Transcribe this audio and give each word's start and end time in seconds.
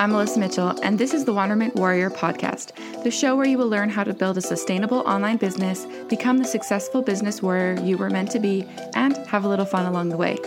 I'm 0.00 0.12
Melissa 0.12 0.40
Mitchell, 0.40 0.70
and 0.82 0.98
this 0.98 1.12
is 1.12 1.26
the 1.26 1.34
Wandermint 1.34 1.74
Warrior 1.74 2.08
podcast, 2.08 2.72
the 3.04 3.10
show 3.10 3.36
where 3.36 3.44
you 3.44 3.58
will 3.58 3.68
learn 3.68 3.90
how 3.90 4.02
to 4.02 4.14
build 4.14 4.38
a 4.38 4.40
sustainable 4.40 5.00
online 5.00 5.36
business, 5.36 5.86
become 6.08 6.38
the 6.38 6.44
successful 6.46 7.02
business 7.02 7.42
warrior 7.42 7.78
you 7.82 7.98
were 7.98 8.08
meant 8.08 8.30
to 8.30 8.38
be, 8.38 8.66
and 8.94 9.18
have 9.26 9.44
a 9.44 9.48
little 9.48 9.66
fun 9.66 9.84
along 9.84 10.08
the 10.08 10.16
way. 10.16 10.38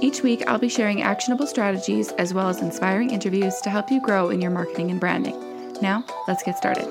Each 0.00 0.24
week, 0.24 0.42
I'll 0.48 0.58
be 0.58 0.68
sharing 0.68 1.02
actionable 1.02 1.46
strategies 1.46 2.10
as 2.14 2.34
well 2.34 2.48
as 2.48 2.60
inspiring 2.60 3.10
interviews 3.10 3.60
to 3.60 3.70
help 3.70 3.88
you 3.88 4.02
grow 4.02 4.30
in 4.30 4.40
your 4.40 4.50
marketing 4.50 4.90
and 4.90 4.98
branding. 4.98 5.72
Now, 5.80 6.04
let's 6.26 6.42
get 6.42 6.58
started. 6.58 6.88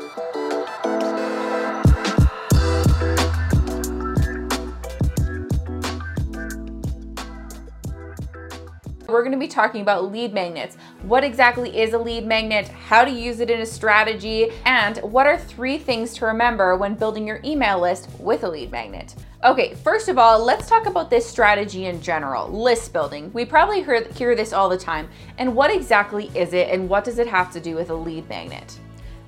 We're 9.18 9.24
going 9.24 9.32
to 9.32 9.40
be 9.40 9.48
talking 9.48 9.82
about 9.82 10.12
lead 10.12 10.32
magnets. 10.32 10.78
What 11.02 11.24
exactly 11.24 11.76
is 11.76 11.94
a 11.94 11.98
lead 11.98 12.28
magnet? 12.28 12.68
How 12.68 13.04
to 13.04 13.10
use 13.10 13.40
it 13.40 13.50
in 13.50 13.62
a 13.62 13.66
strategy? 13.66 14.52
And 14.64 14.98
what 14.98 15.26
are 15.26 15.40
three 15.40 15.80
things 15.80 16.14
to 16.18 16.28
remember 16.28 16.78
when 16.78 16.94
building 16.94 17.26
your 17.26 17.40
email 17.44 17.80
list 17.80 18.12
with 18.20 18.44
a 18.44 18.48
lead 18.48 18.72
magnet? 18.72 19.16
Okay, 19.44 19.74
first 19.74 20.08
of 20.08 20.20
all, 20.20 20.46
let's 20.46 20.70
talk 20.70 20.86
about 20.86 21.10
this 21.10 21.26
strategy 21.26 21.88
in 21.88 22.00
general 22.00 22.48
list 22.48 22.94
building. 22.94 23.34
We 23.34 23.44
probably 23.44 23.82
hear, 23.82 24.04
hear 24.10 24.36
this 24.36 24.54
all 24.54 24.70
the 24.70 24.78
time. 24.78 25.10
And 25.40 25.56
what 25.56 25.74
exactly 25.74 26.30
is 26.36 26.54
it, 26.54 26.70
and 26.70 26.88
what 26.88 27.04
does 27.04 27.18
it 27.18 27.26
have 27.26 27.52
to 27.54 27.60
do 27.60 27.74
with 27.74 27.90
a 27.90 27.96
lead 27.96 28.30
magnet? 28.30 28.80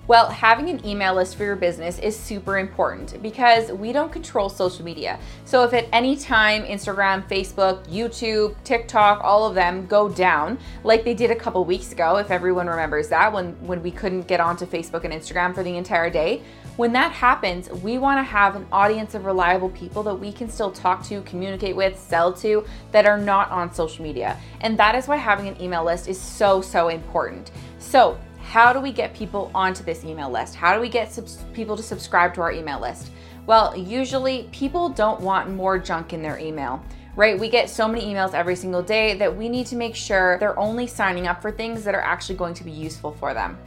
Well, 0.09 0.27
having 0.31 0.71
an 0.71 0.83
email 0.83 1.13
list 1.13 1.35
for 1.35 1.43
your 1.43 1.55
business 1.55 1.99
is 1.99 2.17
super 2.17 2.57
important 2.57 3.21
because 3.21 3.71
we 3.71 3.91
don't 3.91 4.11
control 4.11 4.49
social 4.49 4.83
media. 4.83 5.19
So 5.45 5.63
if 5.63 5.71
at 5.71 5.85
any 5.93 6.15
time 6.15 6.63
Instagram, 6.63 7.29
Facebook, 7.29 7.85
YouTube, 7.85 8.55
TikTok, 8.63 9.23
all 9.23 9.45
of 9.45 9.53
them 9.53 9.85
go 9.85 10.09
down, 10.09 10.57
like 10.83 11.03
they 11.03 11.13
did 11.13 11.29
a 11.29 11.35
couple 11.35 11.63
weeks 11.63 11.91
ago, 11.91 12.17
if 12.17 12.31
everyone 12.31 12.65
remembers 12.65 13.07
that, 13.09 13.31
when, 13.31 13.51
when 13.67 13.83
we 13.83 13.91
couldn't 13.91 14.27
get 14.27 14.39
onto 14.39 14.65
Facebook 14.65 15.03
and 15.03 15.13
Instagram 15.13 15.53
for 15.53 15.61
the 15.61 15.77
entire 15.77 16.09
day, 16.09 16.41
when 16.75 16.91
that 16.93 17.11
happens, 17.11 17.69
we 17.69 17.99
want 17.99 18.17
to 18.17 18.23
have 18.23 18.55
an 18.55 18.65
audience 18.71 19.13
of 19.13 19.25
reliable 19.25 19.69
people 19.69 20.01
that 20.01 20.15
we 20.15 20.31
can 20.31 20.49
still 20.49 20.71
talk 20.71 21.03
to, 21.03 21.21
communicate 21.21 21.75
with, 21.75 21.99
sell 21.99 22.33
to 22.33 22.65
that 22.93 23.05
are 23.05 23.19
not 23.19 23.51
on 23.51 23.71
social 23.71 24.01
media. 24.01 24.39
And 24.61 24.75
that 24.79 24.95
is 24.95 25.07
why 25.07 25.17
having 25.17 25.47
an 25.47 25.61
email 25.61 25.83
list 25.83 26.07
is 26.07 26.19
so, 26.19 26.61
so 26.61 26.87
important. 26.87 27.51
So, 27.77 28.17
how 28.49 28.73
do 28.73 28.79
we 28.79 28.91
get 28.91 29.13
people 29.13 29.51
onto 29.55 29.83
this 29.83 30.03
email 30.03 30.29
list? 30.29 30.55
How 30.55 30.75
do 30.75 30.81
we 30.81 30.89
get 30.89 31.11
subs- 31.11 31.45
people 31.53 31.77
to 31.77 31.83
subscribe 31.83 32.33
to 32.33 32.41
our 32.41 32.51
email 32.51 32.79
list? 32.79 33.11
Well, 33.45 33.77
usually 33.77 34.49
people 34.51 34.89
don't 34.89 35.21
want 35.21 35.49
more 35.49 35.79
junk 35.79 36.13
in 36.13 36.21
their 36.21 36.37
email 36.39 36.83
right? 37.19 37.37
We 37.37 37.49
get 37.49 37.69
so 37.69 37.85
many 37.85 38.05
emails 38.05 38.33
every 38.33 38.55
single 38.55 38.81
day 38.81 39.13
that 39.17 39.35
we 39.35 39.49
need 39.49 39.65
to 39.67 39.75
make 39.75 39.93
sure 39.93 40.37
they're 40.39 40.57
only 40.57 40.87
signing 40.87 41.27
up 41.27 41.41
for 41.41 41.51
things 41.51 41.83
that 41.83 41.93
are 41.93 42.01
actually 42.01 42.35
going 42.35 42.53
to 42.53 42.63
be 42.63 42.71
useful 42.71 43.11
for 43.11 43.33
them. 43.33 43.57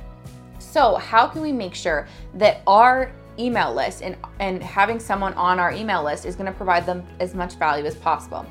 So, 0.58 0.94
how 0.94 1.26
can 1.26 1.42
we 1.42 1.52
make 1.52 1.74
sure 1.74 2.08
that 2.34 2.62
our 2.66 3.12
email 3.38 3.74
list 3.74 4.00
and, 4.00 4.16
and 4.40 4.62
having 4.62 4.98
someone 4.98 5.34
on 5.34 5.58
our 5.58 5.70
email 5.70 6.02
list 6.02 6.24
is 6.24 6.34
going 6.34 6.46
to 6.46 6.56
provide 6.56 6.86
them 6.86 7.04
as 7.20 7.34
much 7.34 7.56
value 7.56 7.84
as 7.84 7.94
possible? 7.94 8.46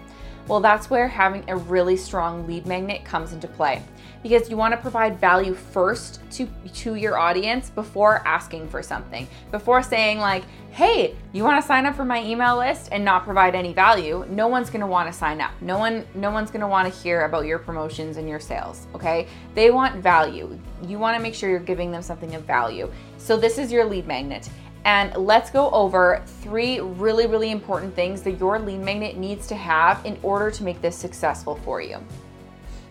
Well, 0.51 0.59
that's 0.59 0.89
where 0.89 1.07
having 1.07 1.45
a 1.47 1.55
really 1.55 1.95
strong 1.95 2.45
lead 2.45 2.65
magnet 2.65 3.05
comes 3.05 3.31
into 3.31 3.47
play 3.47 3.81
because 4.21 4.49
you 4.49 4.57
want 4.57 4.73
to 4.73 4.77
provide 4.77 5.17
value 5.17 5.53
first 5.53 6.19
to, 6.31 6.45
to 6.73 6.95
your 6.95 7.17
audience 7.17 7.69
before 7.69 8.21
asking 8.27 8.67
for 8.67 8.83
something. 8.83 9.29
Before 9.49 9.81
saying, 9.81 10.19
like, 10.19 10.43
hey, 10.71 11.15
you 11.31 11.45
want 11.45 11.61
to 11.61 11.65
sign 11.65 11.85
up 11.85 11.95
for 11.95 12.03
my 12.03 12.21
email 12.21 12.57
list 12.57 12.89
and 12.91 13.05
not 13.05 13.23
provide 13.23 13.55
any 13.55 13.71
value, 13.71 14.25
no 14.29 14.49
one's 14.49 14.69
going 14.69 14.81
to 14.81 14.87
want 14.87 15.09
to 15.09 15.17
sign 15.17 15.39
up. 15.39 15.51
No 15.61 15.77
one 15.77 16.05
no 16.15 16.31
one's 16.31 16.51
going 16.51 16.59
to 16.59 16.67
want 16.67 16.93
to 16.93 16.99
hear 17.01 17.23
about 17.23 17.45
your 17.45 17.57
promotions 17.57 18.17
and 18.17 18.27
your 18.27 18.41
sales, 18.41 18.87
okay? 18.93 19.27
They 19.55 19.71
want 19.71 20.03
value. 20.03 20.59
You 20.85 20.99
want 20.99 21.15
to 21.15 21.23
make 21.23 21.33
sure 21.33 21.49
you're 21.49 21.59
giving 21.59 21.91
them 21.91 22.01
something 22.01 22.35
of 22.35 22.43
value. 22.43 22.91
So 23.17 23.37
this 23.37 23.57
is 23.57 23.71
your 23.71 23.85
lead 23.85 24.05
magnet. 24.05 24.49
And 24.85 25.15
let's 25.15 25.51
go 25.51 25.69
over 25.71 26.23
three 26.41 26.79
really, 26.79 27.27
really 27.27 27.51
important 27.51 27.93
things 27.95 28.21
that 28.23 28.39
your 28.39 28.57
lead 28.57 28.79
magnet 28.79 29.15
needs 29.17 29.47
to 29.47 29.55
have 29.55 30.03
in 30.05 30.17
order 30.23 30.49
to 30.49 30.63
make 30.63 30.81
this 30.81 30.95
successful 30.95 31.55
for 31.63 31.81
you. 31.81 31.97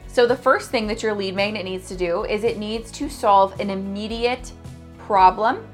So, 0.07 0.27
the 0.27 0.37
first 0.37 0.71
thing 0.71 0.87
that 0.89 1.03
your 1.03 1.15
lead 1.15 1.37
magnet 1.37 1.65
needs 1.65 1.89
to 1.89 1.97
do 1.97 2.25
is 2.25 2.43
it 2.45 2.59
needs 2.59 2.91
to 2.93 3.09
solve 3.09 3.59
an 3.61 3.71
immediate 3.71 4.53
problem 4.99 5.67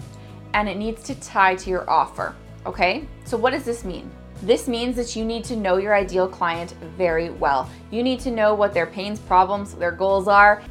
and 0.54 0.69
it 0.69 0.77
needs 0.77 1.03
to 1.04 1.15
tie 1.16 1.54
to 1.54 1.71
your 1.71 1.88
offer. 1.88 2.34
Okay, 2.65 3.06
so 3.25 3.37
what 3.37 3.50
does 3.50 3.65
this 3.65 3.84
mean? 3.84 4.10
This 4.43 4.69
means 4.69 4.97
that 4.97 5.16
you 5.16 5.25
need 5.25 5.44
to 5.44 5.56
know 5.56 5.78
your 5.78 5.94
ideal 5.94 6.28
client 6.28 6.75
very 6.97 7.31
well. 7.31 7.71
You 7.91 8.03
need 8.03 8.21
to 8.21 8.31
know 8.31 8.54
what 8.54 8.75
their 8.75 8.87
pains, 8.87 9.19
problems, 9.19 9.75
their 9.75 9.93
goals 9.93 10.28
are. 10.28 10.62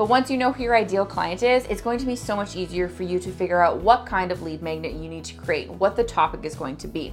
But 0.00 0.08
once 0.08 0.30
you 0.30 0.38
know 0.38 0.50
who 0.50 0.62
your 0.62 0.74
ideal 0.74 1.04
client 1.04 1.42
is, 1.42 1.66
it's 1.66 1.82
going 1.82 1.98
to 1.98 2.06
be 2.06 2.16
so 2.16 2.34
much 2.34 2.56
easier 2.56 2.88
for 2.88 3.02
you 3.02 3.18
to 3.18 3.30
figure 3.30 3.60
out 3.60 3.82
what 3.82 4.06
kind 4.06 4.32
of 4.32 4.40
lead 4.40 4.62
magnet 4.62 4.94
you 4.94 5.10
need 5.10 5.26
to 5.26 5.34
create, 5.34 5.68
what 5.68 5.94
the 5.94 6.04
topic 6.04 6.46
is 6.46 6.54
going 6.54 6.78
to 6.78 6.88
be. 6.88 7.12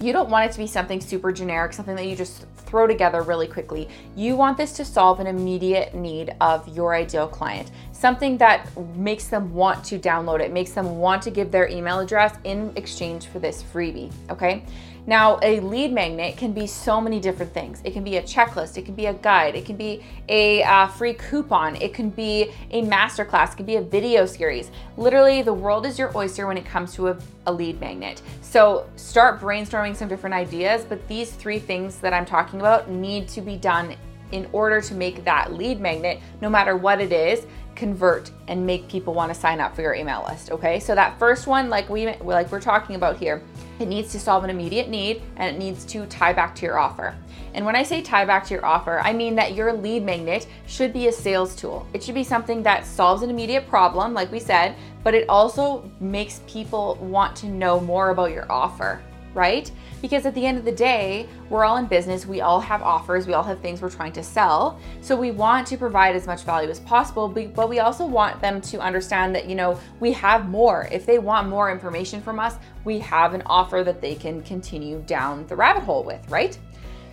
You 0.00 0.12
don't 0.12 0.30
want 0.30 0.50
it 0.50 0.52
to 0.52 0.58
be 0.58 0.66
something 0.66 1.00
super 1.00 1.32
generic, 1.32 1.72
something 1.72 1.96
that 1.96 2.06
you 2.06 2.16
just 2.16 2.46
throw 2.56 2.86
together 2.86 3.22
really 3.22 3.46
quickly. 3.46 3.88
You 4.16 4.36
want 4.36 4.56
this 4.56 4.72
to 4.72 4.84
solve 4.84 5.20
an 5.20 5.26
immediate 5.26 5.94
need 5.94 6.34
of 6.40 6.68
your 6.74 6.94
ideal 6.94 7.26
client, 7.26 7.70
something 7.92 8.38
that 8.38 8.68
makes 8.96 9.26
them 9.26 9.52
want 9.52 9.84
to 9.84 9.98
download 9.98 10.40
it, 10.40 10.52
makes 10.52 10.72
them 10.72 10.98
want 10.98 11.22
to 11.22 11.30
give 11.30 11.50
their 11.50 11.68
email 11.68 11.98
address 11.98 12.36
in 12.44 12.72
exchange 12.76 13.26
for 13.26 13.38
this 13.38 13.62
freebie, 13.62 14.12
okay? 14.30 14.64
Now, 15.06 15.38
a 15.42 15.60
lead 15.60 15.92
magnet 15.92 16.36
can 16.36 16.52
be 16.52 16.66
so 16.66 17.00
many 17.00 17.20
different 17.20 17.52
things. 17.52 17.80
It 17.84 17.92
can 17.92 18.04
be 18.04 18.18
a 18.18 18.22
checklist, 18.22 18.76
it 18.76 18.84
can 18.84 18.94
be 18.94 19.06
a 19.06 19.14
guide, 19.14 19.56
it 19.56 19.64
can 19.64 19.76
be 19.76 20.04
a 20.28 20.62
uh, 20.62 20.86
free 20.88 21.14
coupon, 21.14 21.76
it 21.76 21.94
can 21.94 22.10
be 22.10 22.52
a 22.70 22.82
masterclass, 22.82 23.54
it 23.54 23.56
can 23.56 23.66
be 23.66 23.76
a 23.76 23.82
video 23.82 24.26
series. 24.26 24.70
Literally, 24.96 25.42
the 25.42 25.52
world 25.52 25.86
is 25.86 25.98
your 25.98 26.16
oyster 26.16 26.46
when 26.46 26.56
it 26.56 26.66
comes 26.66 26.94
to 26.94 27.08
a, 27.08 27.18
a 27.46 27.52
lead 27.52 27.80
magnet. 27.80 28.22
So, 28.42 28.88
start 28.96 29.40
brainstorming 29.40 29.69
some 29.70 30.08
different 30.08 30.34
ideas, 30.34 30.84
but 30.84 31.06
these 31.06 31.30
three 31.30 31.60
things 31.60 32.00
that 32.00 32.12
I'm 32.12 32.26
talking 32.26 32.58
about 32.58 32.90
need 32.90 33.28
to 33.28 33.40
be 33.40 33.56
done 33.56 33.94
in 34.32 34.48
order 34.52 34.80
to 34.80 34.94
make 34.94 35.24
that 35.24 35.52
lead 35.52 35.80
magnet, 35.80 36.20
no 36.40 36.50
matter 36.50 36.76
what 36.76 37.00
it 37.00 37.12
is, 37.12 37.46
convert 37.76 38.32
and 38.48 38.66
make 38.66 38.88
people 38.88 39.14
want 39.14 39.32
to 39.32 39.40
sign 39.40 39.60
up 39.60 39.76
for 39.76 39.82
your 39.82 39.94
email 39.94 40.24
list. 40.28 40.50
Okay, 40.50 40.80
so 40.80 40.94
that 40.96 41.18
first 41.20 41.46
one, 41.46 41.70
like 41.70 41.88
we 41.88 42.16
like 42.18 42.50
we're 42.50 42.60
talking 42.60 42.96
about 42.96 43.16
here, 43.16 43.42
it 43.78 43.86
needs 43.86 44.10
to 44.10 44.18
solve 44.18 44.42
an 44.42 44.50
immediate 44.50 44.88
need 44.88 45.22
and 45.36 45.54
it 45.54 45.58
needs 45.58 45.84
to 45.84 46.04
tie 46.06 46.32
back 46.32 46.54
to 46.56 46.66
your 46.66 46.76
offer. 46.76 47.16
And 47.54 47.64
when 47.64 47.76
I 47.76 47.84
say 47.84 48.02
tie 48.02 48.24
back 48.24 48.44
to 48.46 48.54
your 48.54 48.66
offer, 48.66 49.00
I 49.00 49.12
mean 49.12 49.36
that 49.36 49.54
your 49.54 49.72
lead 49.72 50.04
magnet 50.04 50.48
should 50.66 50.92
be 50.92 51.06
a 51.06 51.12
sales 51.12 51.54
tool. 51.54 51.86
It 51.94 52.02
should 52.02 52.14
be 52.16 52.24
something 52.24 52.62
that 52.64 52.84
solves 52.84 53.22
an 53.22 53.30
immediate 53.30 53.68
problem, 53.68 54.14
like 54.14 54.32
we 54.32 54.40
said, 54.40 54.74
but 55.04 55.14
it 55.14 55.28
also 55.28 55.88
makes 56.00 56.40
people 56.48 56.96
want 57.00 57.36
to 57.36 57.46
know 57.46 57.78
more 57.80 58.10
about 58.10 58.32
your 58.32 58.50
offer 58.50 59.00
right? 59.34 59.70
Because 60.02 60.26
at 60.26 60.34
the 60.34 60.44
end 60.44 60.58
of 60.58 60.64
the 60.64 60.72
day, 60.72 61.26
we're 61.48 61.64
all 61.64 61.76
in 61.76 61.86
business, 61.86 62.26
we 62.26 62.40
all 62.40 62.60
have 62.60 62.82
offers, 62.82 63.26
we 63.26 63.32
all 63.32 63.42
have 63.42 63.60
things 63.60 63.82
we're 63.82 63.90
trying 63.90 64.12
to 64.12 64.22
sell. 64.22 64.80
So 65.00 65.16
we 65.16 65.30
want 65.30 65.66
to 65.68 65.76
provide 65.76 66.16
as 66.16 66.26
much 66.26 66.42
value 66.44 66.70
as 66.70 66.80
possible, 66.80 67.28
but 67.28 67.68
we 67.68 67.80
also 67.80 68.06
want 68.06 68.40
them 68.40 68.60
to 68.62 68.80
understand 68.80 69.34
that, 69.34 69.48
you 69.48 69.54
know, 69.54 69.78
we 70.00 70.12
have 70.12 70.48
more. 70.48 70.88
If 70.90 71.06
they 71.06 71.18
want 71.18 71.48
more 71.48 71.70
information 71.70 72.20
from 72.20 72.40
us, 72.40 72.56
we 72.84 72.98
have 73.00 73.34
an 73.34 73.42
offer 73.46 73.82
that 73.84 74.00
they 74.00 74.14
can 74.14 74.42
continue 74.42 75.02
down 75.06 75.46
the 75.46 75.56
rabbit 75.56 75.82
hole 75.82 76.02
with, 76.02 76.28
right? 76.30 76.58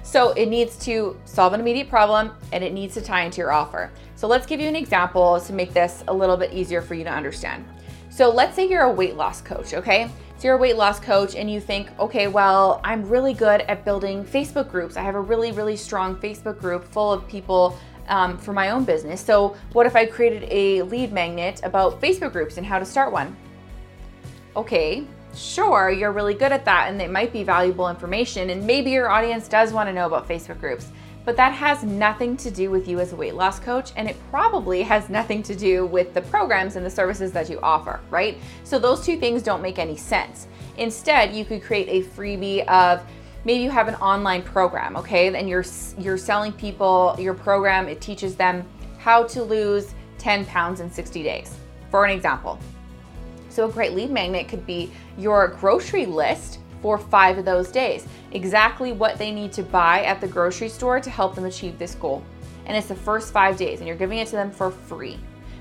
So 0.04 0.32
it 0.32 0.48
needs 0.48 0.78
to 0.86 1.20
solve 1.26 1.52
an 1.52 1.60
immediate 1.60 1.90
problem 1.90 2.32
and 2.54 2.64
it 2.64 2.72
needs 2.72 2.94
to 2.94 3.02
tie 3.02 3.24
into 3.24 3.40
your 3.40 3.52
offer. 3.52 3.92
So 4.16 4.26
let's 4.26 4.46
give 4.46 4.62
you 4.62 4.70
an 4.70 4.76
example 4.76 5.42
to 5.42 5.52
make 5.52 5.74
this 5.74 6.06
a 6.08 6.14
little 6.14 6.38
bit 6.38 6.54
easier 6.54 6.82
for 6.82 6.94
you 6.94 7.04
to 7.04 7.12
understand. 7.12 7.66
So 8.10 8.30
let's 8.30 8.56
say 8.56 8.70
you're 8.70 8.84
a 8.84 8.92
weight 8.92 9.16
loss 9.18 9.42
coach, 9.42 9.74
okay? 9.74 10.10
So 10.38 10.50
you're 10.50 10.56
a 10.56 10.60
weight 10.60 10.76
loss 10.76 11.00
coach 11.00 11.36
and 11.36 11.50
you 11.50 11.60
think, 11.60 11.90
okay, 12.00 12.28
well, 12.28 12.80
I'm 12.84 13.10
really 13.10 13.34
good 13.34 13.62
at 13.62 13.84
building 13.84 14.24
Facebook 14.24 14.70
groups. 14.70 14.96
I 14.96 15.02
have 15.02 15.16
a 15.16 15.20
really, 15.20 15.52
really 15.52 15.76
strong 15.76 16.16
Facebook 16.16 16.60
group 16.60 16.84
full 16.84 17.12
of 17.12 17.28
people 17.28 17.76
um, 18.08 18.38
for 18.38 18.54
my 18.54 18.70
own 18.70 18.84
business. 18.84 19.20
So 19.20 19.58
what 19.74 19.88
if 19.88 19.96
I 19.96 20.06
created 20.06 20.48
a 20.52 20.84
lead 20.84 21.12
magnet 21.12 21.62
about 21.64 22.00
Facebook 22.00 22.34
groups 22.34 22.58
and 22.58 22.66
how 22.68 22.78
to 22.78 22.86
start 22.86 23.12
one? 23.12 23.36
Okay, 24.56 25.08
sure, 25.34 25.90
you're 25.90 26.12
really 26.12 26.36
good 26.36 26.52
at 26.52 26.66
that 26.66 26.90
and 26.90 27.02
it 27.02 27.10
might 27.10 27.34
be 27.34 27.44
valuable 27.44 27.90
information. 27.90 28.52
And 28.52 28.64
maybe 28.68 28.92
your 28.92 29.10
audience 29.10 29.48
does 29.48 29.74
want 29.74 29.90
to 29.90 29.94
know 29.94 30.06
about 30.06 30.28
Facebook 30.28 30.60
groups 30.60 30.92
but 31.28 31.36
that 31.36 31.52
has 31.52 31.84
nothing 31.84 32.38
to 32.38 32.50
do 32.50 32.72
with 32.72 32.88
you 32.88 33.02
as 33.02 33.12
a 33.12 33.16
weight 33.18 33.36
loss 33.36 33.60
coach, 33.60 33.92
and 33.98 34.08
it 34.08 34.16
probably 34.32 34.82
has 34.82 35.10
nothing 35.10 35.44
to 35.44 35.54
do 35.54 35.86
with 35.86 36.14
the 36.14 36.22
programs 36.22 36.78
and 36.78 36.86
the 36.86 36.90
services 36.90 37.34
that 37.34 37.50
you 37.50 37.60
offer, 37.60 38.00
right? 38.10 38.38
So 38.64 38.80
those 38.80 39.06
two 39.06 39.20
things 39.20 39.44
don't 39.44 39.62
make 39.62 39.78
any 39.78 39.98
sense. 39.98 40.48
Instead, 40.78 41.36
you 41.36 41.44
could 41.44 41.62
create 41.62 41.90
a 41.90 42.08
freebie 42.08 42.66
of 42.70 43.04
maybe 43.44 43.62
you 43.62 43.70
have 43.70 43.90
an 43.90 43.96
online 43.96 44.42
program, 44.42 44.96
okay? 44.96 45.36
And 45.36 45.50
you're 45.50 45.66
you're 46.00 46.18
selling 46.18 46.54
people 46.54 47.14
your 47.20 47.34
program, 47.34 47.90
it 47.90 48.00
teaches 48.00 48.38
them 48.38 48.66
how 48.98 49.24
to 49.24 49.44
lose 49.44 49.96
10 50.20 50.46
pounds 50.46 50.80
in 50.80 50.90
60 50.90 51.24
days. 51.24 51.58
For 51.92 52.06
an 52.06 52.12
example. 52.12 52.58
So 53.50 53.68
a 53.68 53.70
great 53.70 53.92
lead 53.92 54.12
magnet 54.12 54.48
could 54.48 54.66
be 54.66 54.94
your 55.18 55.50
grocery 55.50 56.06
list 56.06 56.60
for 56.82 56.98
5 56.98 57.40
of 57.40 57.46
those 57.46 57.70
days 57.70 58.08
exactly 58.32 58.92
what 58.92 59.18
they 59.18 59.32
need 59.32 59.52
to 59.54 59.64
buy 59.64 60.04
at 60.04 60.22
the 60.22 60.28
grocery 60.28 60.70
store 60.70 61.00
to 61.00 61.10
help 61.10 61.36
them 61.36 61.46
achieve 61.46 61.78
this 61.78 61.96
goal. 61.96 62.24
And 62.66 62.76
it's 62.76 62.88
the 62.88 62.96
first 62.96 63.32
five 63.32 63.58
days, 63.58 63.80
and 63.80 63.88
you're 63.88 63.98
giving 63.98 64.18
it 64.18 64.28
to 64.28 64.36
them 64.36 64.52
for 64.52 64.72
free. 64.72 65.18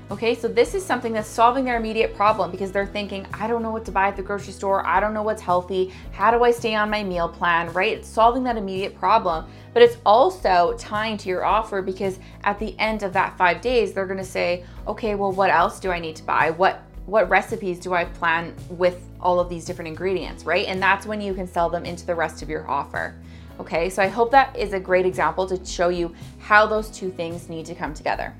Okay, 0.09 0.35
so 0.35 0.47
this 0.47 0.73
is 0.73 0.85
something 0.85 1.11
that's 1.11 1.27
solving 1.27 1.65
their 1.65 1.75
immediate 1.75 2.15
problem 2.15 2.49
because 2.49 2.71
they're 2.71 2.85
thinking, 2.85 3.27
I 3.33 3.45
don't 3.45 3.61
know 3.61 3.71
what 3.71 3.83
to 3.85 3.91
buy 3.91 4.07
at 4.07 4.15
the 4.15 4.21
grocery 4.21 4.53
store. 4.53 4.85
I 4.87 5.01
don't 5.01 5.13
know 5.13 5.21
what's 5.21 5.41
healthy. 5.41 5.91
How 6.13 6.31
do 6.31 6.45
I 6.45 6.51
stay 6.51 6.75
on 6.75 6.89
my 6.89 7.03
meal 7.03 7.27
plan, 7.27 7.71
right? 7.73 7.97
It's 7.97 8.07
solving 8.07 8.41
that 8.43 8.55
immediate 8.55 8.97
problem, 8.97 9.47
but 9.73 9.83
it's 9.83 9.97
also 10.05 10.75
tying 10.77 11.17
to 11.17 11.29
your 11.29 11.43
offer 11.43 11.81
because 11.81 12.19
at 12.45 12.57
the 12.57 12.73
end 12.79 13.03
of 13.03 13.11
that 13.13 13.37
five 13.37 13.59
days, 13.59 13.91
they're 13.91 14.05
gonna 14.05 14.23
say, 14.23 14.63
okay, 14.87 15.15
well, 15.15 15.33
what 15.33 15.49
else 15.49 15.77
do 15.77 15.91
I 15.91 15.99
need 15.99 16.15
to 16.15 16.23
buy? 16.23 16.51
What 16.51 16.83
what 17.07 17.29
recipes 17.29 17.79
do 17.79 17.93
I 17.93 18.03
plan 18.05 18.53
with 18.69 19.01
all 19.19 19.39
of 19.39 19.49
these 19.49 19.65
different 19.65 19.87
ingredients, 19.87 20.43
right? 20.43 20.67
And 20.67 20.81
that's 20.81 21.05
when 21.05 21.21
you 21.21 21.33
can 21.33 21.47
sell 21.47 21.69
them 21.69 21.85
into 21.85 22.05
the 22.05 22.13
rest 22.13 22.41
of 22.41 22.49
your 22.49 22.69
offer. 22.69 23.15
Okay, 23.61 23.89
so 23.89 24.03
I 24.03 24.07
hope 24.07 24.29
that 24.31 24.55
is 24.55 24.73
a 24.73 24.79
great 24.79 25.05
example 25.05 25.47
to 25.47 25.65
show 25.65 25.87
you 25.89 26.13
how 26.37 26.67
those 26.67 26.89
two 26.89 27.09
things 27.09 27.49
need 27.49 27.65
to 27.65 27.73
come 27.73 27.93
together. 27.93 28.35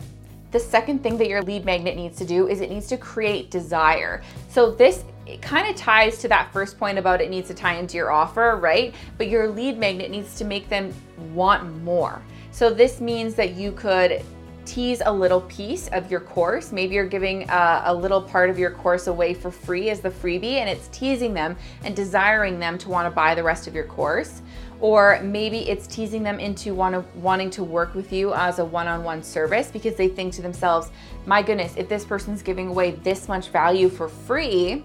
The 0.51 0.59
second 0.59 1.01
thing 1.01 1.17
that 1.17 1.29
your 1.29 1.41
lead 1.41 1.65
magnet 1.65 1.95
needs 1.95 2.17
to 2.19 2.25
do 2.25 2.47
is 2.47 2.61
it 2.61 2.69
needs 2.69 2.87
to 2.87 2.97
create 2.97 3.49
desire. 3.49 4.21
So 4.49 4.71
this 4.71 5.03
it 5.25 5.41
kind 5.41 5.69
of 5.69 5.75
ties 5.75 6.19
to 6.19 6.27
that 6.29 6.53
first 6.53 6.77
point 6.77 6.97
about 6.97 7.19
it 7.19 7.29
needs 7.29 7.47
to 7.49 7.53
tie 7.53 7.75
into 7.75 7.97
your 7.97 8.11
offer, 8.11 8.57
right? 8.61 8.93
But 9.17 9.27
your 9.27 9.49
lead 9.49 9.77
magnet 9.77 10.09
needs 10.11 10.37
to 10.37 10.45
make 10.45 10.69
them 10.69 10.93
want 11.33 11.83
more. 11.83 12.21
So 12.51 12.69
this 12.69 13.01
means 13.01 13.35
that 13.35 13.55
you 13.55 13.71
could 13.73 14.21
tease 14.67 15.01
a 15.05 15.11
little 15.11 15.41
piece 15.41 15.87
of 15.87 16.11
your 16.11 16.19
course. 16.19 16.71
Maybe 16.71 16.95
you're 16.95 17.07
giving 17.07 17.49
a, 17.49 17.83
a, 17.85 17.93
little 17.93 18.21
part 18.21 18.49
of 18.49 18.59
your 18.59 18.71
course 18.71 19.07
away 19.07 19.33
for 19.33 19.49
free 19.49 19.89
as 19.89 20.01
the 20.01 20.09
freebie, 20.09 20.57
and 20.57 20.69
it's 20.69 20.89
teasing 20.89 21.33
them 21.33 21.55
and 21.83 21.95
desiring 21.95 22.59
them 22.59 22.77
to 22.79 22.89
want 22.89 23.07
to 23.07 23.09
buy 23.09 23.33
the 23.33 23.43
rest 23.43 23.67
of 23.67 23.73
your 23.73 23.85
course. 23.85 24.41
Or 24.79 25.19
maybe 25.23 25.69
it's 25.69 25.87
teasing 25.87 26.21
them 26.21 26.39
into 26.39 26.75
wanna, 26.75 27.03
wanting 27.15 27.49
to 27.51 27.63
work 27.63 27.95
with 27.95 28.13
you 28.13 28.33
as 28.33 28.59
a 28.59 28.65
one 28.65 28.87
on 28.87 29.03
one 29.03 29.23
service 29.23 29.71
because 29.71 29.95
they 29.95 30.09
think 30.09 30.33
to 30.33 30.41
themselves, 30.41 30.91
my 31.25 31.41
goodness, 31.41 31.73
if 31.77 31.89
this 31.89 32.05
person's 32.05 32.43
giving 32.43 32.67
away 32.67 32.91
this 32.91 33.27
much 33.27 33.47
value 33.47 33.89
for 33.89 34.07
free, 34.07 34.83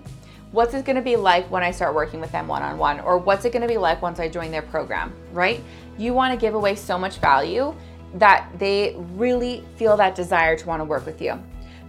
what's 0.52 0.72
it 0.74 0.84
gonna 0.84 1.02
be 1.02 1.16
like 1.16 1.50
when 1.50 1.62
I 1.62 1.72
start 1.72 1.94
working 1.94 2.20
with 2.20 2.32
them 2.32 2.46
one 2.46 2.62
on 2.62 2.78
one? 2.78 3.00
Or 3.00 3.18
what's 3.18 3.44
it 3.44 3.52
gonna 3.52 3.68
be 3.68 3.78
like 3.78 4.00
once 4.00 4.20
I 4.20 4.28
join 4.28 4.50
their 4.50 4.62
program, 4.62 5.12
right? 5.32 5.60
You 5.98 6.14
wanna 6.14 6.36
give 6.36 6.54
away 6.54 6.74
so 6.76 6.96
much 6.96 7.18
value 7.18 7.74
that 8.14 8.48
they 8.58 8.94
really 9.14 9.64
feel 9.76 9.96
that 9.96 10.14
desire 10.14 10.56
to 10.56 10.66
want 10.66 10.80
to 10.80 10.84
work 10.84 11.06
with 11.06 11.20
you. 11.20 11.42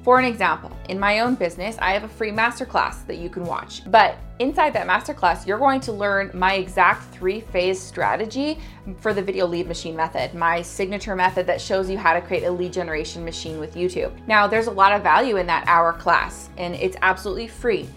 For 0.04 0.20
an 0.20 0.26
example, 0.26 0.70
in 0.90 1.00
my 1.00 1.22
own 1.22 1.36
business, 1.36 1.78
I 1.80 1.94
have 1.94 2.04
a 2.04 2.10
free 2.10 2.32
masterclass 2.32 3.08
that 3.08 3.20
you 3.20 3.30
can 3.30 3.46
watch. 3.46 3.90
But 3.90 4.18
inside 4.40 4.74
that 4.74 4.86
masterclass, 4.86 5.48
you're 5.48 5.58
going 5.58 5.80
to 5.80 5.94
learn 5.94 6.30
my 6.34 6.56
exact 6.56 7.14
three 7.14 7.40
phase 7.40 7.80
strategy 7.80 8.60
for 9.00 9.14
the 9.14 9.22
video 9.22 9.48
lead 9.48 9.66
machine 9.66 9.96
method, 9.96 10.34
my 10.34 10.62
signature 10.62 11.16
method 11.16 11.48
that 11.48 11.62
shows 11.62 11.90
you 11.90 11.98
how 11.98 12.12
to 12.12 12.20
create 12.20 12.44
a 12.44 12.52
lead 12.52 12.74
generation 12.74 13.24
machine 13.24 13.60
with 13.60 13.76
YouTube. 13.76 14.12
Now, 14.28 14.46
there's 14.46 14.68
a 14.68 14.72
lot 14.72 14.92
of 14.92 15.04
value 15.04 15.38
in 15.38 15.48
that 15.48 15.64
hour 15.68 15.94
class, 15.94 16.50
and 16.58 16.76
it's 16.76 16.98
absolutely 17.02 17.48
free. 17.48 17.88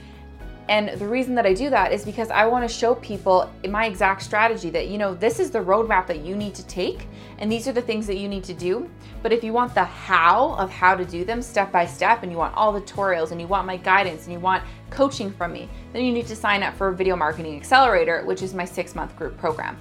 And 0.69 0.99
the 0.99 1.07
reason 1.07 1.35
that 1.37 1.47
I 1.47 1.55
do 1.55 1.71
that 1.71 1.93
is 1.93 2.05
because 2.05 2.31
I 2.31 2.47
want 2.47 2.69
to 2.69 2.75
show 2.75 2.97
people 2.97 3.51
my 3.69 3.87
exact 3.87 4.23
strategy 4.23 4.69
that, 4.71 4.89
you 4.89 4.99
know, 4.99 5.15
this 5.15 5.39
is 5.39 5.51
the 5.51 5.61
roadmap 5.61 6.09
that 6.09 6.25
you 6.25 6.35
need 6.35 6.55
to 6.57 6.67
take, 6.67 7.07
and 7.39 7.51
these 7.51 7.69
are 7.69 7.73
the 7.73 7.83
things 7.83 8.07
that 8.09 8.17
you 8.17 8.29
need 8.29 8.43
to 8.45 8.55
do. 8.55 8.91
But 9.23 9.33
if 9.33 9.45
you 9.45 9.53
want 9.53 9.75
the 9.75 9.85
how 9.85 10.55
of 10.55 10.71
how 10.71 10.97
to 10.97 11.05
do 11.05 11.25
them 11.25 11.41
step 11.41 11.71
by 11.71 11.87
step, 11.87 12.23
and 12.23 12.33
you 12.33 12.39
want 12.39 12.55
all 12.57 12.73
the 12.73 12.81
tutorials, 12.81 13.31
and 13.31 13.41
you 13.41 13.47
want 13.47 13.67
my 13.67 13.77
guidance, 13.77 14.25
and 14.25 14.33
you 14.33 14.41
want 14.41 14.65
coaching 14.91 15.31
from 15.31 15.53
me, 15.53 15.69
then 15.93 16.05
you 16.05 16.13
need 16.13 16.27
to 16.27 16.37
sign 16.37 16.65
up 16.65 16.75
for 16.75 16.91
Video 16.91 17.15
Marketing 17.15 17.57
Accelerator, 17.57 18.25
which 18.25 18.43
is 18.43 18.53
my 18.53 18.65
six 18.65 18.97
month 18.97 19.15
group 19.17 19.39
program. 19.39 19.79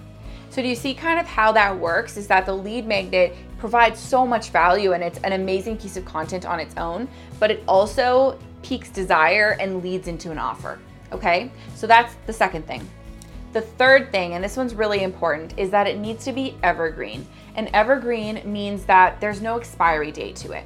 So, 0.52 0.62
do 0.62 0.68
you 0.68 0.76
see 0.76 0.94
kind 0.94 1.20
of 1.20 1.26
how 1.26 1.52
that 1.54 1.78
works? 1.78 2.16
Is 2.16 2.28
that 2.28 2.46
the 2.46 2.54
lead 2.54 2.88
magnet 2.88 3.36
provides 3.58 4.00
so 4.00 4.26
much 4.26 4.52
value 4.52 4.94
and 4.94 5.04
it's 5.04 5.18
an 5.20 5.34
amazing 5.34 5.78
piece 5.78 5.98
of 5.98 6.06
content 6.06 6.46
on 6.46 6.60
its 6.60 6.78
own, 6.78 7.08
but 7.40 7.50
it 7.52 7.64
also 7.68 8.40
piques 8.66 8.90
desire 8.90 9.56
and 9.60 9.84
leads 9.84 10.08
into 10.08 10.32
an 10.32 10.40
offer. 10.40 10.80
Okay, 11.12 11.52
so 11.76 11.86
that's 11.86 12.16
the 12.26 12.34
second 12.34 12.66
thing. 12.66 12.82
The 13.54 13.62
third 13.62 14.12
thing, 14.12 14.34
and 14.34 14.44
this 14.44 14.58
one's 14.58 14.74
really 14.74 15.04
important, 15.04 15.58
is 15.60 15.70
that 15.70 15.86
it 15.86 16.00
needs 16.00 16.26
to 16.26 16.34
be 16.34 16.58
evergreen. 16.64 17.28
And 17.54 17.70
evergreen 17.74 18.42
means 18.44 18.84
that 18.86 19.22
there's 19.22 19.40
no 19.40 19.58
expiry 19.58 20.12
date 20.12 20.36
to 20.38 20.54
it. 20.54 20.66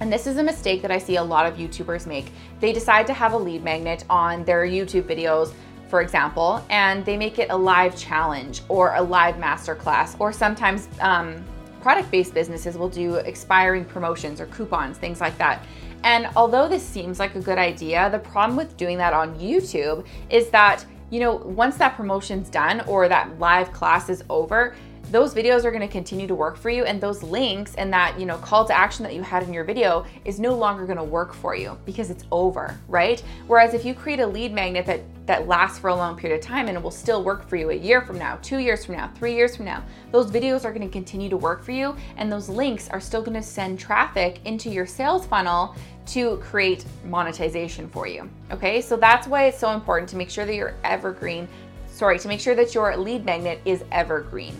And 0.00 0.12
this 0.12 0.26
is 0.26 0.36
a 0.36 0.42
mistake 0.42 0.82
that 0.82 0.90
I 0.90 0.98
see 0.98 1.16
a 1.16 1.24
lot 1.24 1.46
of 1.46 1.56
YouTubers 1.56 2.06
make. 2.06 2.26
They 2.60 2.74
decide 2.74 3.06
to 3.06 3.14
have 3.14 3.32
a 3.32 3.38
lead 3.38 3.64
magnet 3.64 4.04
on 4.10 4.44
their 4.44 4.66
YouTube 4.66 5.04
videos, 5.04 5.54
for 5.88 6.02
example, 6.02 6.62
and 6.68 7.02
they 7.06 7.16
make 7.16 7.38
it 7.38 7.48
a 7.48 7.56
live 7.56 7.96
challenge 7.96 8.60
or 8.68 8.94
a 8.94 9.02
live 9.02 9.36
masterclass, 9.36 10.20
or 10.20 10.34
sometimes 10.34 10.86
um, 11.00 11.42
product 11.86 12.10
based 12.10 12.34
businesses 12.34 12.76
will 12.76 12.88
do 12.88 13.14
expiring 13.14 13.84
promotions 13.84 14.40
or 14.40 14.46
coupons, 14.46 14.98
things 14.98 15.20
like 15.20 15.38
that. 15.38 15.64
And 16.02 16.28
although 16.34 16.66
this 16.68 16.82
seems 16.82 17.20
like 17.20 17.36
a 17.36 17.40
good 17.40 17.58
idea, 17.58 18.10
the 18.10 18.18
problem 18.18 18.56
with 18.56 18.76
doing 18.76 18.98
that 18.98 19.12
on 19.12 19.38
YouTube 19.38 20.04
is 20.28 20.50
that, 20.50 20.84
you 21.10 21.20
know, 21.20 21.36
once 21.36 21.76
that 21.76 21.94
promotion's 21.94 22.50
done 22.50 22.80
or 22.88 23.08
that 23.08 23.38
live 23.38 23.72
class 23.72 24.08
is 24.08 24.24
over, 24.28 24.74
those 25.10 25.34
videos 25.34 25.64
are 25.64 25.70
going 25.70 25.82
to 25.82 25.88
continue 25.88 26.26
to 26.26 26.34
work 26.34 26.56
for 26.56 26.68
you 26.68 26.84
and 26.84 27.00
those 27.00 27.22
links 27.22 27.74
and 27.76 27.92
that 27.92 28.18
you 28.18 28.26
know 28.26 28.36
call 28.38 28.64
to 28.64 28.76
action 28.76 29.04
that 29.04 29.14
you 29.14 29.22
had 29.22 29.42
in 29.42 29.52
your 29.52 29.64
video 29.64 30.04
is 30.24 30.40
no 30.40 30.54
longer 30.54 30.84
going 30.84 30.96
to 30.96 31.04
work 31.04 31.32
for 31.32 31.54
you 31.54 31.78
because 31.84 32.10
it's 32.10 32.24
over 32.32 32.76
right? 32.88 33.22
Whereas 33.46 33.74
if 33.74 33.84
you 33.84 33.94
create 33.94 34.20
a 34.20 34.26
lead 34.26 34.52
magnet 34.52 34.84
that 34.86 35.02
that 35.26 35.48
lasts 35.48 35.78
for 35.78 35.88
a 35.88 35.94
long 35.94 36.16
period 36.16 36.38
of 36.38 36.44
time 36.44 36.68
and 36.68 36.76
it 36.76 36.82
will 36.82 36.90
still 36.90 37.22
work 37.22 37.48
for 37.48 37.56
you 37.56 37.70
a 37.70 37.74
year 37.74 38.00
from 38.00 38.18
now 38.18 38.38
two 38.42 38.58
years 38.58 38.84
from 38.84 38.96
now 38.96 39.10
three 39.16 39.34
years 39.34 39.56
from 39.56 39.64
now 39.64 39.82
those 40.12 40.30
videos 40.30 40.64
are 40.64 40.72
going 40.72 40.86
to 40.86 40.92
continue 40.92 41.28
to 41.28 41.36
work 41.36 41.64
for 41.64 41.72
you 41.72 41.96
and 42.16 42.30
those 42.30 42.48
links 42.48 42.88
are 42.90 43.00
still 43.00 43.22
going 43.22 43.34
to 43.34 43.42
send 43.42 43.78
traffic 43.78 44.40
into 44.44 44.70
your 44.70 44.86
sales 44.86 45.26
funnel 45.26 45.74
to 46.06 46.36
create 46.38 46.84
monetization 47.04 47.88
for 47.88 48.06
you 48.06 48.28
okay? 48.52 48.80
So 48.80 48.96
that's 48.96 49.26
why 49.26 49.44
it's 49.46 49.58
so 49.58 49.72
important 49.72 50.08
to 50.10 50.16
make 50.16 50.30
sure 50.30 50.46
that 50.46 50.54
your 50.54 50.74
evergreen 50.84 51.48
sorry 51.88 52.18
to 52.18 52.28
make 52.28 52.40
sure 52.40 52.54
that 52.54 52.74
your 52.74 52.96
lead 52.96 53.24
magnet 53.24 53.60
is 53.64 53.82
evergreen 53.90 54.54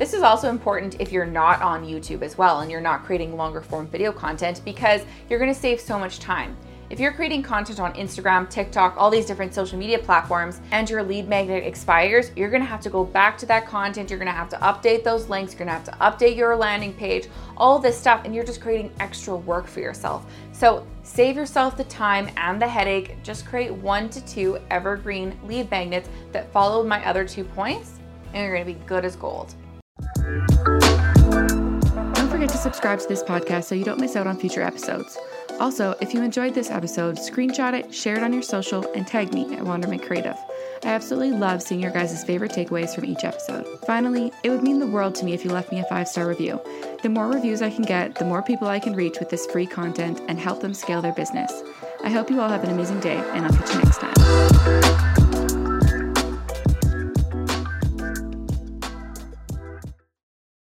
this 0.00 0.14
is 0.14 0.22
also 0.22 0.48
important 0.48 0.98
if 0.98 1.12
you're 1.12 1.26
not 1.26 1.60
on 1.60 1.84
YouTube 1.84 2.22
as 2.22 2.38
well 2.38 2.60
and 2.60 2.70
you're 2.70 2.80
not 2.80 3.04
creating 3.04 3.36
longer 3.36 3.60
form 3.60 3.86
video 3.86 4.10
content 4.10 4.62
because 4.64 5.02
you're 5.28 5.38
gonna 5.38 5.52
save 5.52 5.78
so 5.78 5.98
much 5.98 6.18
time. 6.18 6.56
If 6.88 6.98
you're 6.98 7.12
creating 7.12 7.42
content 7.42 7.80
on 7.80 7.92
Instagram, 7.92 8.48
TikTok, 8.48 8.94
all 8.96 9.10
these 9.10 9.26
different 9.26 9.52
social 9.52 9.78
media 9.78 9.98
platforms, 9.98 10.62
and 10.70 10.88
your 10.88 11.02
lead 11.02 11.28
magnet 11.28 11.64
expires, 11.64 12.30
you're 12.34 12.48
gonna 12.48 12.64
have 12.64 12.80
to 12.80 12.88
go 12.88 13.04
back 13.04 13.36
to 13.38 13.46
that 13.46 13.66
content. 13.66 14.08
You're 14.08 14.18
gonna 14.18 14.30
have 14.30 14.48
to 14.48 14.56
update 14.56 15.04
those 15.04 15.28
links. 15.28 15.52
You're 15.52 15.58
gonna 15.58 15.72
have 15.72 15.84
to 15.84 15.92
update 16.00 16.34
your 16.34 16.56
landing 16.56 16.94
page, 16.94 17.28
all 17.58 17.78
this 17.78 17.98
stuff, 17.98 18.22
and 18.24 18.34
you're 18.34 18.42
just 18.42 18.62
creating 18.62 18.90
extra 19.00 19.36
work 19.36 19.66
for 19.66 19.80
yourself. 19.80 20.24
So 20.52 20.86
save 21.02 21.36
yourself 21.36 21.76
the 21.76 21.84
time 21.84 22.30
and 22.38 22.60
the 22.60 22.66
headache. 22.66 23.22
Just 23.22 23.44
create 23.44 23.70
one 23.70 24.08
to 24.08 24.24
two 24.24 24.58
evergreen 24.70 25.38
lead 25.44 25.70
magnets 25.70 26.08
that 26.32 26.50
follow 26.52 26.82
my 26.82 27.04
other 27.04 27.26
two 27.26 27.44
points, 27.44 27.98
and 28.32 28.42
you're 28.42 28.54
gonna 28.54 28.64
be 28.64 28.80
good 28.86 29.04
as 29.04 29.14
gold. 29.14 29.54
To 32.50 32.56
subscribe 32.56 32.98
to 32.98 33.06
this 33.06 33.22
podcast 33.22 33.64
so 33.64 33.76
you 33.76 33.84
don't 33.84 34.00
miss 34.00 34.16
out 34.16 34.26
on 34.26 34.36
future 34.36 34.60
episodes. 34.60 35.16
Also, 35.60 35.94
if 36.00 36.12
you 36.12 36.22
enjoyed 36.22 36.52
this 36.52 36.68
episode, 36.68 37.16
screenshot 37.16 37.74
it, 37.74 37.94
share 37.94 38.16
it 38.16 38.24
on 38.24 38.32
your 38.32 38.42
social, 38.42 38.84
and 38.92 39.06
tag 39.06 39.32
me 39.32 39.54
at 39.54 39.60
Wandermint 39.60 40.04
Creative. 40.04 40.36
I 40.82 40.88
absolutely 40.88 41.38
love 41.38 41.62
seeing 41.62 41.80
your 41.80 41.92
guys' 41.92 42.24
favorite 42.24 42.50
takeaways 42.50 42.92
from 42.92 43.04
each 43.04 43.22
episode. 43.22 43.66
Finally, 43.86 44.32
it 44.42 44.50
would 44.50 44.64
mean 44.64 44.80
the 44.80 44.86
world 44.86 45.14
to 45.16 45.24
me 45.24 45.32
if 45.32 45.44
you 45.44 45.50
left 45.50 45.70
me 45.70 45.78
a 45.78 45.84
five 45.84 46.08
star 46.08 46.26
review. 46.26 46.60
The 47.02 47.08
more 47.08 47.28
reviews 47.28 47.62
I 47.62 47.70
can 47.70 47.84
get, 47.84 48.16
the 48.16 48.24
more 48.24 48.42
people 48.42 48.66
I 48.66 48.80
can 48.80 48.94
reach 48.94 49.20
with 49.20 49.30
this 49.30 49.46
free 49.46 49.66
content 49.66 50.20
and 50.26 50.38
help 50.40 50.60
them 50.60 50.74
scale 50.74 51.02
their 51.02 51.14
business. 51.14 51.52
I 52.02 52.10
hope 52.10 52.30
you 52.30 52.40
all 52.40 52.48
have 52.48 52.64
an 52.64 52.70
amazing 52.70 52.98
day, 52.98 53.18
and 53.18 53.46
I'll 53.46 53.52
catch 53.52 53.74
you 53.74 53.80
next 53.80 54.00
time. 54.00 54.89